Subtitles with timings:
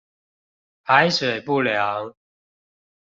[0.83, 2.15] 排水不良